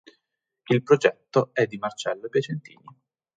Il 0.71 0.81
progetto 0.81 1.51
è 1.53 1.67
di 1.67 1.77
Marcello 1.77 2.27
Piacentini. 2.27 2.97